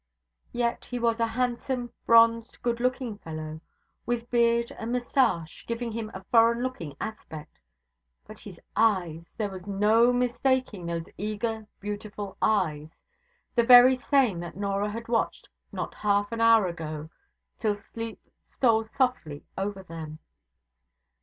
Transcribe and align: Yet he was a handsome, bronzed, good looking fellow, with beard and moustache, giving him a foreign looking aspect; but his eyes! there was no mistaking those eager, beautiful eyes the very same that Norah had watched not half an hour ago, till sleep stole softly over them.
Yet 0.51 0.85
he 0.85 0.97
was 0.97 1.19
a 1.19 1.27
handsome, 1.27 1.93
bronzed, 2.07 2.59
good 2.63 2.79
looking 2.79 3.19
fellow, 3.19 3.61
with 4.07 4.31
beard 4.31 4.71
and 4.71 4.91
moustache, 4.93 5.63
giving 5.67 5.91
him 5.91 6.09
a 6.15 6.23
foreign 6.31 6.63
looking 6.63 6.95
aspect; 6.99 7.59
but 8.25 8.39
his 8.39 8.59
eyes! 8.75 9.31
there 9.37 9.51
was 9.51 9.67
no 9.67 10.11
mistaking 10.11 10.87
those 10.87 11.05
eager, 11.19 11.67
beautiful 11.79 12.35
eyes 12.41 12.89
the 13.53 13.61
very 13.61 13.93
same 13.95 14.39
that 14.39 14.57
Norah 14.57 14.89
had 14.89 15.07
watched 15.07 15.47
not 15.71 15.93
half 15.93 16.31
an 16.31 16.41
hour 16.41 16.65
ago, 16.65 17.11
till 17.59 17.75
sleep 17.75 18.19
stole 18.41 18.85
softly 18.85 19.45
over 19.55 19.83
them. 19.83 20.17